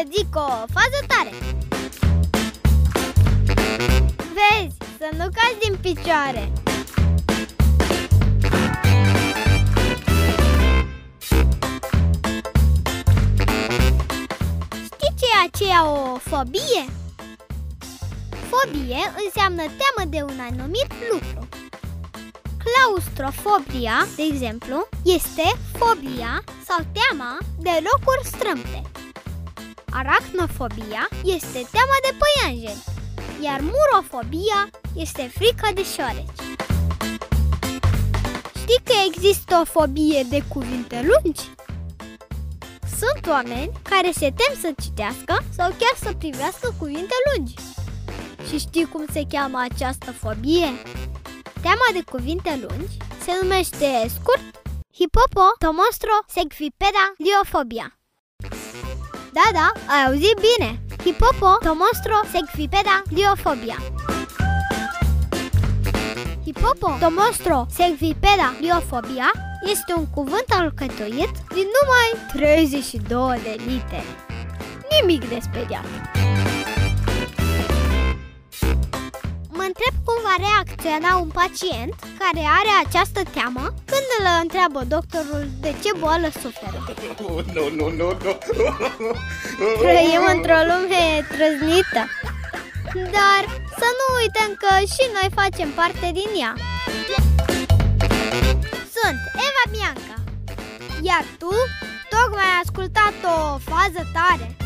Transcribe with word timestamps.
să 0.00 0.06
zic 0.16 0.36
o 0.36 0.48
fază 0.48 1.00
tare 1.06 1.30
Vezi, 4.16 4.76
să 4.98 5.08
nu 5.16 5.24
cazi 5.24 5.58
din 5.60 5.76
picioare 5.80 6.52
Știi 14.84 15.14
ce 15.18 15.26
e 15.34 15.46
aceea 15.46 15.88
o 15.88 16.16
fobie? 16.16 16.84
Fobie 18.50 19.12
înseamnă 19.24 19.62
teamă 19.62 20.10
de 20.10 20.22
un 20.22 20.40
anumit 20.50 20.92
lucru 21.12 21.48
Claustrofobia, 22.64 24.06
de 24.16 24.22
exemplu, 24.32 24.88
este 25.02 25.56
fobia 25.78 26.44
sau 26.66 26.86
teama 26.92 27.38
de 27.58 27.70
locuri 27.70 28.26
strâmte. 28.26 28.99
Aracnofobia 29.92 31.08
este 31.24 31.66
teama 31.70 31.96
de 32.06 32.16
păianjeni, 32.20 32.84
iar 33.42 33.60
murofobia 33.60 34.70
este 34.94 35.30
frica 35.34 35.72
de 35.74 35.84
șoareci. 35.84 36.40
Știi 38.56 38.80
că 38.84 38.92
există 39.06 39.58
o 39.62 39.64
fobie 39.64 40.26
de 40.28 40.42
cuvinte 40.48 41.08
lungi? 41.10 41.40
Sunt 42.98 43.26
oameni 43.26 43.72
care 43.82 44.10
se 44.12 44.32
tem 44.40 44.60
să 44.60 44.70
citească 44.82 45.42
sau 45.56 45.68
chiar 45.68 45.96
să 46.02 46.12
privească 46.18 46.74
cuvinte 46.78 47.14
lungi. 47.34 47.54
Și 48.48 48.58
știi 48.58 48.88
cum 48.88 49.04
se 49.12 49.22
cheamă 49.28 49.66
această 49.70 50.12
fobie? 50.12 50.70
Teama 51.60 51.88
de 51.92 52.02
cuvinte 52.10 52.68
lungi 52.68 52.96
se 53.24 53.32
numește 53.42 54.08
scurt 54.08 54.62
Hippopotomostro 54.94 56.14
segvipeda 56.26 57.12
liofobia. 57.16 57.99
Da, 59.32 59.50
da, 59.52 59.72
ai 59.86 60.06
auzit 60.06 60.40
bine! 60.40 60.80
Hippopotomostro 61.04 62.14
segvipeda 62.32 63.02
liofobia. 63.10 63.76
Hippopotomostro 66.44 67.66
segvipeda 67.70 68.54
liofobia 68.60 69.30
este 69.62 69.92
un 69.96 70.06
cuvânt 70.06 70.46
alcătuit 70.48 71.32
din 71.54 71.66
numai 71.76 72.08
32 72.32 73.40
de 73.42 73.56
litere. 73.66 74.04
Nimic 74.90 75.28
de 75.28 75.38
speriat. 75.40 75.84
Întreb 79.80 80.04
cum 80.08 80.18
va 80.28 80.36
reacționa 80.46 81.10
un 81.24 81.30
pacient 81.40 81.94
care 82.22 82.42
are 82.58 82.72
această 82.84 83.20
teamă 83.36 83.64
când 83.90 84.06
îl 84.18 84.26
întreabă 84.42 84.80
doctorul 84.96 85.44
de 85.64 85.72
ce 85.82 85.90
boală 85.98 86.28
suferă. 86.42 86.78
Nu, 87.54 87.64
nu, 87.78 87.86
nu, 88.00 88.08
nu. 88.24 89.10
Trăim 89.82 90.24
într-o 90.34 90.60
lume 90.70 91.04
trăznită. 91.32 92.02
Dar 93.16 93.42
să 93.80 93.88
nu 93.98 94.06
uităm 94.22 94.50
că 94.62 94.72
și 94.94 95.04
noi 95.16 95.28
facem 95.40 95.70
parte 95.80 96.06
din 96.18 96.30
ea. 96.42 96.54
Sunt 98.96 99.20
Eva 99.46 99.64
Bianca. 99.74 100.16
Iar 101.02 101.24
tu 101.38 101.52
tocmai 102.14 102.48
ai 102.50 102.60
ascultat 102.64 103.14
o 103.34 103.58
fază 103.70 104.02
tare. 104.16 104.59